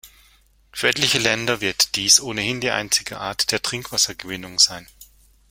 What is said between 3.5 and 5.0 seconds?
der Trinkwassergewinnung sein.